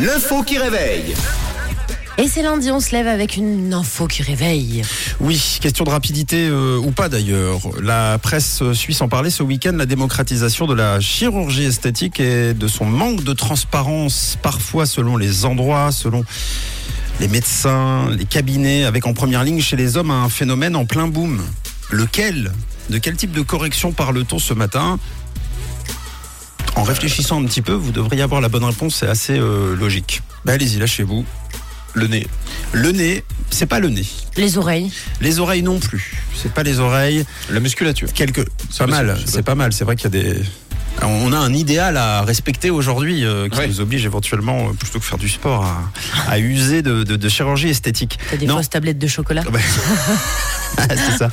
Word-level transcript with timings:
L'info 0.00 0.42
qui 0.42 0.56
réveille. 0.56 1.14
Et 2.16 2.26
c'est 2.26 2.42
lundi, 2.42 2.70
on 2.70 2.80
se 2.80 2.92
lève 2.92 3.06
avec 3.06 3.36
une 3.36 3.74
info 3.74 4.06
qui 4.06 4.22
réveille. 4.22 4.80
Oui, 5.20 5.58
question 5.60 5.84
de 5.84 5.90
rapidité 5.90 6.48
euh, 6.48 6.78
ou 6.78 6.90
pas 6.90 7.10
d'ailleurs. 7.10 7.60
La 7.82 8.16
presse 8.16 8.62
suisse 8.72 9.02
en 9.02 9.08
parlait 9.08 9.28
ce 9.28 9.42
week-end, 9.42 9.72
la 9.74 9.84
démocratisation 9.84 10.66
de 10.66 10.72
la 10.72 11.00
chirurgie 11.00 11.64
esthétique 11.64 12.18
et 12.18 12.54
de 12.54 12.66
son 12.66 12.86
manque 12.86 13.24
de 13.24 13.34
transparence, 13.34 14.38
parfois 14.40 14.86
selon 14.86 15.18
les 15.18 15.44
endroits, 15.44 15.92
selon 15.92 16.24
les 17.20 17.28
médecins, 17.28 18.08
les 18.16 18.24
cabinets, 18.24 18.84
avec 18.84 19.06
en 19.06 19.12
première 19.12 19.44
ligne 19.44 19.60
chez 19.60 19.76
les 19.76 19.98
hommes 19.98 20.10
un 20.10 20.30
phénomène 20.30 20.76
en 20.76 20.86
plein 20.86 21.08
boom. 21.08 21.42
Lequel? 21.90 22.52
De 22.88 22.98
quel 22.98 23.16
type 23.16 23.32
de 23.32 23.42
correction 23.42 23.92
parle-t-on 23.92 24.38
ce 24.38 24.54
matin? 24.54 24.98
En 26.76 26.82
réfléchissant 26.82 27.42
un 27.42 27.46
petit 27.46 27.62
peu, 27.62 27.72
vous 27.72 27.92
devriez 27.92 28.22
avoir 28.22 28.40
la 28.40 28.48
bonne 28.48 28.64
réponse, 28.64 28.96
c'est 28.96 29.06
assez 29.08 29.38
euh, 29.38 29.76
logique. 29.76 30.22
Ben, 30.44 30.54
allez-y, 30.54 30.78
lâchez-vous. 30.78 31.24
Le 31.94 32.06
nez. 32.06 32.26
Le 32.72 32.92
nez, 32.92 33.24
c'est 33.50 33.66
pas 33.66 33.80
le 33.80 33.88
nez. 33.88 34.06
Les 34.36 34.56
oreilles. 34.56 34.92
Les 35.20 35.40
oreilles 35.40 35.62
non 35.62 35.80
plus. 35.80 36.22
C'est 36.34 36.52
pas 36.52 36.62
les 36.62 36.78
oreilles. 36.78 37.24
La 37.50 37.58
musculature. 37.60 38.12
Quelques. 38.12 38.46
C'est 38.70 38.78
Pas 38.78 38.86
mal. 38.86 39.06
possible, 39.12 39.28
C'est 39.30 39.42
pas 39.42 39.54
mal. 39.56 39.72
C'est 39.72 39.84
vrai 39.84 39.96
qu'il 39.96 40.04
y 40.14 40.18
a 40.18 40.22
des. 40.22 40.40
On 41.02 41.32
a 41.32 41.38
un 41.38 41.52
idéal 41.54 41.96
à 41.96 42.22
respecter 42.22 42.70
aujourd'hui 42.70 43.24
euh, 43.24 43.48
qui 43.48 43.58
Ouais. 43.58 43.66
nous 43.68 43.80
oblige 43.80 44.04
éventuellement, 44.04 44.68
euh, 44.68 44.72
plutôt 44.72 44.98
que 44.98 45.04
faire 45.04 45.18
du 45.18 45.28
sport, 45.28 45.64
à, 45.64 46.30
à 46.32 46.38
user 46.38 46.82
de, 46.82 47.04
de- 47.04 47.16
de 47.16 47.28
chirurgie 47.28 47.68
esthétique. 47.68 48.18
T'as 48.30 48.36
des 48.36 48.46
Non. 48.46 48.56
fausses 48.58 48.68
tablettes 48.70 48.98
de 48.98 49.06
chocolat. 49.06 49.42
Ouais. 49.50 49.60
c'est 50.88 51.18
ça. 51.18 51.28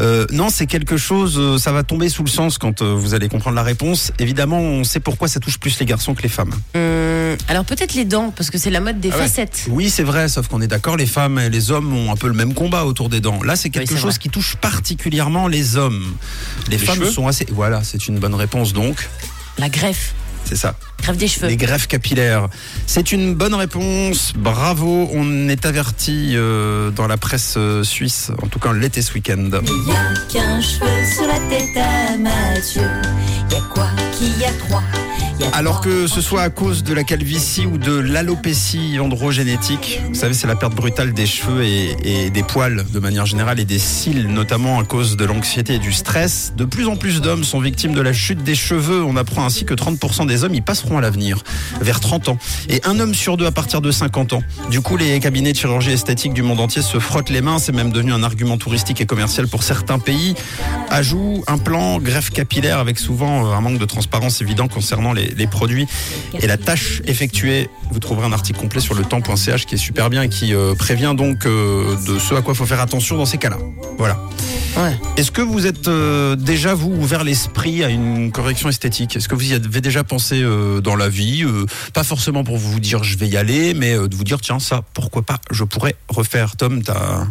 Euh, 0.00 0.26
non, 0.32 0.48
c'est 0.50 0.66
quelque 0.66 0.96
chose, 0.96 1.36
euh, 1.38 1.58
ça 1.58 1.72
va 1.72 1.82
tomber 1.82 2.08
sous 2.08 2.24
le 2.24 2.30
sens 2.30 2.58
quand 2.58 2.82
euh, 2.82 2.94
vous 2.94 3.14
allez 3.14 3.28
comprendre 3.28 3.56
la 3.56 3.62
réponse. 3.62 4.12
Évidemment, 4.18 4.58
on 4.60 4.84
sait 4.84 5.00
pourquoi 5.00 5.28
ça 5.28 5.40
touche 5.40 5.58
plus 5.58 5.78
les 5.80 5.86
garçons 5.86 6.14
que 6.14 6.22
les 6.22 6.28
femmes. 6.28 6.52
Hum, 6.74 6.80
alors 7.48 7.64
peut-être 7.64 7.94
les 7.94 8.04
dents, 8.04 8.32
parce 8.34 8.50
que 8.50 8.58
c'est 8.58 8.70
la 8.70 8.80
mode 8.80 9.00
des 9.00 9.10
Ah 9.12 9.16
ouais. 9.16 9.22
facettes. 9.22 9.66
Oui, 9.68 9.90
c'est 9.90 10.02
vrai, 10.02 10.28
sauf 10.28 10.48
qu'on 10.48 10.60
est 10.60 10.66
d'accord, 10.66 10.96
les 10.96 11.06
femmes 11.06 11.38
et 11.38 11.48
les 11.48 11.70
hommes 11.70 11.92
ont 11.94 12.10
un 12.12 12.16
peu 12.16 12.26
le 12.26 12.34
même 12.34 12.54
combat 12.54 12.84
autour 12.84 13.08
des 13.08 13.20
dents. 13.20 13.42
Là, 13.42 13.56
c'est 13.56 13.70
quelque 13.70 13.94
chose 13.94 14.02
vrai. 14.02 14.18
qui 14.18 14.30
touche 14.30 14.56
particulièrement 14.56 15.46
les 15.48 15.76
hommes. 15.76 16.16
Les, 16.68 16.78
femmes 16.78 16.96
cheveux 16.96 17.10
sont 17.10 17.28
assez. 17.28 17.46
Voilà, 17.50 17.84
c'est 17.84 18.08
une 18.08 18.18
bonne 18.18 18.34
réponse 18.34 18.72
donc. 18.72 19.08
La 19.58 19.68
greffe. 19.68 20.14
C'est 20.44 20.56
ça. 20.56 20.76
Greffe 21.02 21.16
des 21.16 21.26
cheveux. 21.28 21.48
Les 21.48 21.56
greffes 21.56 21.88
capillaires. 21.88 22.48
C'est 22.86 23.10
une 23.10 23.34
bonne 23.34 23.54
réponse. 23.54 24.32
Bravo. 24.36 25.08
On 25.12 25.48
est 25.48 25.66
averti 25.66 26.32
euh, 26.34 26.90
dans 26.90 27.08
la 27.08 27.16
presse 27.16 27.54
euh, 27.56 27.82
suisse, 27.82 28.30
en 28.42 28.46
tout 28.46 28.60
cas 28.60 28.72
l'été 28.72 29.02
ce 29.02 29.12
week-end. 29.14 29.50
Y 29.50 29.90
a 29.90 30.32
qu'un 30.32 30.60
cheveu 30.60 30.86
sur 31.14 31.26
la 31.26 31.38
tête 31.48 31.76
à 31.76 32.16
Mathieu. 32.16 32.82
Y 33.50 33.54
a 33.54 33.60
quoi 33.72 33.88
qui 34.16 34.30
y 34.40 34.44
a 34.44 34.52
trois 34.68 34.82
Alors 35.52 35.80
que 35.80 36.06
ce 36.06 36.20
soit 36.20 36.42
à 36.42 36.50
cause 36.50 36.82
de 36.82 36.94
la 36.94 37.04
calvitie 37.04 37.66
ou 37.66 37.78
de 37.78 37.92
l'alopécie 37.92 38.98
androgénétique, 38.98 40.00
vous 40.08 40.14
savez, 40.14 40.34
c'est 40.34 40.46
la 40.46 40.56
perte 40.56 40.74
brutale 40.74 41.12
des 41.12 41.26
cheveux 41.26 41.64
et, 41.64 42.30
des 42.30 42.42
poils 42.42 42.84
de 42.92 42.98
manière 42.98 43.26
générale 43.26 43.60
et 43.60 43.64
des 43.64 43.78
cils, 43.78 44.28
notamment 44.28 44.78
à 44.78 44.84
cause 44.84 45.16
de 45.16 45.24
l'anxiété 45.24 45.74
et 45.74 45.78
du 45.78 45.92
stress. 45.92 46.52
De 46.56 46.64
plus 46.64 46.86
en 46.86 46.96
plus 46.96 47.20
d'hommes 47.20 47.44
sont 47.44 47.60
victimes 47.60 47.94
de 47.94 48.00
la 48.00 48.12
chute 48.12 48.42
des 48.42 48.54
cheveux. 48.54 49.02
On 49.02 49.16
apprend 49.16 49.44
ainsi 49.44 49.64
que 49.64 49.74
30% 49.74 50.26
des 50.26 50.44
hommes 50.44 50.54
y 50.54 50.60
passeront 50.60 50.98
à 50.98 51.00
l'avenir, 51.00 51.42
vers 51.80 52.00
30 52.00 52.28
ans. 52.28 52.38
Et 52.68 52.80
un 52.84 52.98
homme 52.98 53.14
sur 53.14 53.36
deux 53.36 53.46
à 53.46 53.52
partir 53.52 53.80
de 53.80 53.90
50 53.90 54.34
ans. 54.34 54.42
Du 54.70 54.80
coup, 54.80 54.96
les 54.96 55.18
cabinets 55.20 55.52
de 55.52 55.58
chirurgie 55.58 55.92
esthétique 55.92 56.34
du 56.34 56.42
monde 56.42 56.60
entier 56.60 56.82
se 56.82 56.98
frottent 56.98 57.30
les 57.30 57.40
mains. 57.40 57.58
C'est 57.58 57.72
même 57.72 57.90
devenu 57.90 58.12
un 58.12 58.22
argument 58.22 58.58
touristique 58.58 59.00
et 59.00 59.06
commercial 59.06 59.48
pour 59.48 59.62
certains 59.62 59.98
pays. 59.98 60.34
Ajout, 60.90 61.44
implant, 61.46 61.98
greffe 61.98 62.30
capillaire 62.30 62.78
avec 62.78 62.98
souvent 62.98 63.52
un 63.52 63.60
manque 63.60 63.78
de 63.78 63.84
transparence 63.84 64.40
évident 64.40 64.68
concernant 64.68 65.12
les, 65.12 65.25
les 65.36 65.46
produits 65.46 65.86
et 66.40 66.46
la 66.46 66.56
tâche 66.56 67.02
effectuée. 67.06 67.68
Vous 67.90 67.98
trouverez 68.00 68.26
un 68.26 68.32
article 68.32 68.58
complet 68.60 68.80
sur 68.80 68.94
le 68.94 69.04
temps.ch 69.04 69.66
qui 69.66 69.74
est 69.74 69.78
super 69.78 70.10
bien 70.10 70.22
et 70.22 70.28
qui 70.28 70.54
euh, 70.54 70.74
prévient 70.74 71.14
donc 71.16 71.46
euh, 71.46 71.96
de 72.06 72.18
ce 72.18 72.34
à 72.34 72.42
quoi 72.42 72.54
faut 72.54 72.66
faire 72.66 72.80
attention 72.80 73.16
dans 73.16 73.26
ces 73.26 73.38
cas-là. 73.38 73.58
Voilà. 73.98 74.18
Ouais. 74.76 74.94
Est-ce 75.16 75.30
que 75.30 75.40
vous 75.40 75.66
êtes 75.66 75.88
euh, 75.88 76.36
déjà 76.36 76.74
vous 76.74 76.92
ouvert 76.92 77.24
l'esprit 77.24 77.82
à 77.82 77.88
une 77.88 78.30
correction 78.30 78.68
esthétique? 78.68 79.16
Est-ce 79.16 79.28
que 79.28 79.34
vous 79.34 79.50
y 79.50 79.54
avez 79.54 79.80
déjà 79.80 80.04
pensé 80.04 80.42
euh, 80.42 80.80
dans 80.82 80.96
la 80.96 81.08
vie? 81.08 81.44
Euh, 81.44 81.64
Pas 81.94 82.04
forcément 82.04 82.44
pour 82.44 82.58
vous 82.58 82.78
dire 82.78 83.02
je 83.02 83.16
vais 83.16 83.26
y 83.28 83.36
aller, 83.38 83.72
mais 83.72 83.94
euh, 83.94 84.06
de 84.08 84.14
vous 84.14 84.24
dire 84.24 84.40
tiens 84.40 84.58
ça 84.58 84.82
pourquoi 84.92 85.22
pas 85.22 85.38
je 85.50 85.64
pourrais 85.64 85.96
refaire. 86.08 86.56
Tom, 86.56 86.82
t'as 86.82 87.26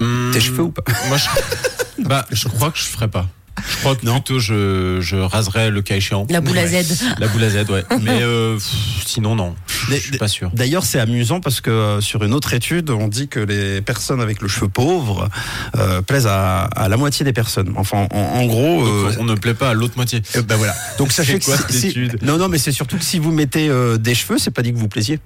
Hmm, 0.00 0.30
tes 0.30 0.40
cheveux 0.40 0.64
ou 0.64 0.70
pas? 0.72 0.82
Moi, 1.08 1.16
je... 1.16 2.02
bah, 2.02 2.26
je 2.30 2.48
crois 2.48 2.70
que 2.70 2.78
je 2.78 2.84
ferais 2.84 3.08
pas. 3.08 3.26
Je 3.68 3.76
crois 3.78 3.96
que 3.96 4.04
Non. 4.04 4.14
plutôt 4.14 4.38
je, 4.38 4.98
je 5.00 5.16
raserais 5.16 5.70
le 5.70 5.82
cas 5.82 5.96
échéant. 5.96 6.26
La 6.30 6.40
boule 6.40 6.58
à 6.58 6.64
Ouais. 6.64 6.82
Z. 6.82 7.02
La 7.18 7.28
boule 7.28 7.44
à 7.44 7.50
Z, 7.50 7.70
ouais. 7.70 7.84
Mais 8.02 8.22
euh, 8.22 8.54
pff, 8.54 8.66
sinon, 9.06 9.34
non. 9.34 9.54
Mais- 9.88 9.96
Je 9.98 10.02
suis 10.08 10.18
pas 10.18 10.28
sûr. 10.28 10.50
D'ailleurs, 10.52 10.84
c'est 10.84 10.98
amusant 11.00 11.40
parce 11.40 11.60
que 11.60 11.70
euh, 11.70 12.00
sur 12.00 12.22
une 12.24 12.34
autre 12.34 12.52
étude, 12.54 12.90
on 12.90 13.08
dit 13.08 13.28
que 13.28 13.40
les 13.40 13.80
personnes 13.80 14.20
avec 14.20 14.42
le 14.42 14.48
cheveu 14.48 14.68
pauvre 14.68 15.28
euh, 15.76 16.02
plaisent 16.02 16.26
à, 16.26 16.62
à 16.64 16.88
la 16.88 16.96
moitié 16.96 17.24
des 17.24 17.32
personnes. 17.32 17.72
Enfin, 17.76 18.06
en, 18.12 18.18
en 18.18 18.46
gros, 18.46 18.86
euh, 18.86 19.10
Donc, 19.10 19.14
on 19.20 19.24
ne 19.24 19.34
plaît 19.34 19.54
pas 19.54 19.70
à 19.70 19.74
l'autre 19.74 19.94
moitié. 19.96 20.22
euh, 20.36 20.42
ben 20.42 20.56
voilà. 20.56 20.74
Donc 20.98 21.12
sachez 21.12 21.34
C'est 21.34 21.38
que 21.40 21.44
quoi 21.44 21.56
si- 21.56 21.62
cette 21.62 21.80
si- 21.80 21.86
étude? 21.88 22.18
Non, 22.22 22.36
non, 22.38 22.48
mais 22.48 22.58
c'est 22.58 22.72
surtout 22.72 22.96
que 22.98 23.04
si 23.04 23.18
vous 23.18 23.32
mettez 23.32 23.68
euh, 23.68 23.96
des 23.96 24.14
cheveux, 24.14 24.38
c'est 24.38 24.50
pas 24.50 24.62
dit 24.62 24.72
que 24.72 24.78
vous 24.78 24.88
plaisiez. 24.88 25.18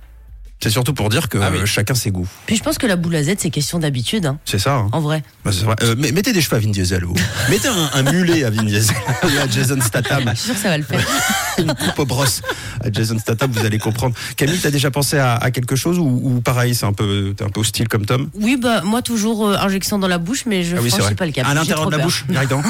C'est 0.62 0.69
surtout 0.71 0.93
pour 0.93 1.09
dire 1.09 1.28
que 1.31 1.38
Ah 1.38 1.50
oui. 1.53 1.60
chacun 1.65 1.94
ses 1.94 2.10
goûts. 2.10 2.28
Puis 2.47 2.56
je 2.56 2.62
pense 2.62 2.76
que 2.76 2.87
la 2.87 2.97
boule 2.97 3.16
à 3.16 3.22
Z, 3.22 3.37
c'est 3.38 3.48
question 3.50 3.78
d'habitude, 3.78 4.26
hein, 4.26 4.38
C'est 4.44 4.59
ça. 4.59 4.75
hein. 4.75 4.88
en 4.93 5.00
vrai. 5.00 5.22
Bah, 5.44 5.53
c'est 5.54 5.65
vrai. 5.65 5.75
Euh, 5.82 5.94
mettez 5.97 6.34
des 6.34 6.43
cheveux 6.43 6.56
à 6.56 6.60
Vin 6.60 6.71
Diesel. 6.71 7.04
vous. 7.04 7.15
mettez 7.48 7.69
un, 7.69 7.91
un 7.94 8.12
mulet 8.12 8.44
à 8.44 8.50
Vin 8.50 8.65
Diesel 8.65 8.94
à 9.22 9.49
Jason 9.50 9.81
Statham. 9.81 10.25
Je 10.26 10.34
suis 10.34 10.44
sûr 10.47 10.54
que 10.54 10.60
ça 10.60 10.69
va 10.69 10.76
le 10.76 10.84
faire. 10.84 11.00
Une 11.59 11.69
coupe 11.75 11.99
aux 11.99 12.04
brosses 12.06 12.43
à 12.84 12.91
Jason 12.93 13.19
Statham, 13.19 13.50
vous 13.53 13.65
allez 13.65 13.78
comprendre. 13.78 14.15
Camille, 14.37 14.59
t'as 14.59 14.70
déjà 14.70 14.91
pensé 14.91 15.16
à, 15.19 15.34
à 15.37 15.50
quelque 15.50 15.76
chose 15.76 15.99
ou, 15.99 16.20
ou 16.25 16.41
pareil, 16.43 16.75
c'est 16.75 16.87
un 16.87 16.93
peu, 16.93 17.32
t'es 17.37 17.44
un 17.44 17.49
peu 17.50 17.60
hostile 17.60 17.88
comme 17.88 18.04
Tom? 18.06 18.28
Oui, 18.41 18.56
bah 18.60 18.82
moi 18.82 19.03
toujours 19.03 19.47
euh, 19.49 19.56
injection 19.60 19.99
dans 19.99 20.09
la 20.09 20.19
bouche, 20.19 20.44
mais 20.47 20.62
je 20.62 20.76
Ah 20.76 20.81
oui, 20.82 20.91
franchis 20.91 21.15
pas 21.15 21.26
le 21.26 21.32
cap. 21.32 21.47
À 21.47 21.54
l'intérieur 21.54 21.87
de 21.87 21.91
la 21.93 21.97
peur. 21.99 22.06
bouche, 22.06 22.25
directement. 22.28 22.62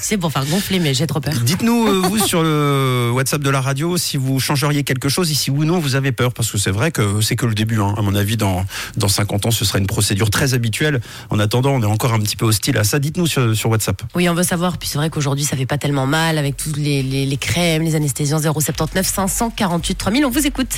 C'est 0.00 0.16
pour 0.18 0.32
faire 0.32 0.44
gonfler, 0.46 0.78
mais 0.80 0.92
j'ai 0.94 1.06
trop 1.06 1.20
peur. 1.20 1.34
Dites-nous, 1.44 1.86
euh, 1.88 2.00
vous, 2.04 2.18
sur 2.18 2.42
le 2.42 3.10
WhatsApp 3.14 3.42
de 3.42 3.50
la 3.50 3.60
radio, 3.60 3.96
si 3.96 4.16
vous 4.16 4.38
changeriez 4.40 4.82
quelque 4.84 5.08
chose, 5.08 5.30
ici 5.30 5.50
ou 5.50 5.64
non, 5.64 5.78
vous 5.78 5.94
avez 5.94 6.12
peur. 6.12 6.32
Parce 6.32 6.50
que 6.50 6.58
c'est 6.58 6.70
vrai 6.70 6.90
que 6.90 7.02
c'est 7.20 7.36
que 7.36 7.46
le 7.46 7.54
début. 7.54 7.80
hein. 7.80 7.94
À 7.98 8.02
mon 8.02 8.14
avis, 8.14 8.36
dans, 8.36 8.64
dans 8.96 9.08
50 9.08 9.46
ans, 9.46 9.50
ce 9.50 9.64
sera 9.64 9.78
une 9.78 9.86
procédure 9.86 10.30
très 10.30 10.54
habituelle. 10.54 11.00
En 11.30 11.38
attendant, 11.38 11.70
on 11.72 11.82
est 11.82 11.86
encore 11.86 12.12
un 12.14 12.20
petit 12.20 12.36
peu 12.36 12.46
hostile 12.46 12.78
à 12.78 12.84
ça. 12.84 12.98
Dites-nous 12.98 13.26
sur, 13.26 13.54
sur 13.56 13.70
WhatsApp. 13.70 14.02
Oui, 14.14 14.28
on 14.28 14.34
veut 14.34 14.42
savoir. 14.42 14.78
Puis 14.78 14.88
c'est 14.88 14.98
vrai 14.98 15.10
qu'aujourd'hui, 15.10 15.44
ça 15.44 15.56
fait 15.56 15.66
pas 15.66 15.78
tellement 15.78 16.06
mal 16.06 16.38
avec 16.38 16.56
tous 16.56 16.72
les, 16.76 17.02
les, 17.02 17.26
les 17.26 17.36
crèmes, 17.36 17.82
les 17.82 17.94
anesthésiens 17.94 18.40
079 18.40 19.06
548 19.06 19.94
3000. 19.96 20.24
On 20.24 20.30
vous 20.30 20.46
écoute. 20.46 20.70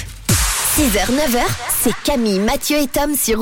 6h, 0.76 1.06
9h, 1.06 1.38
c'est 1.82 1.92
Camille, 2.02 2.40
Mathieu 2.40 2.78
et 2.78 2.88
Tom 2.88 3.14
sur. 3.14 3.40